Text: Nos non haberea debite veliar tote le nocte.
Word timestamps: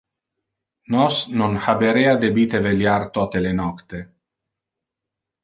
Nos 0.93 1.15
non 1.39 1.51
haberea 1.65 2.13
debite 2.25 2.57
veliar 2.69 3.03
tote 3.19 3.37
le 3.45 3.53
nocte. 3.61 3.99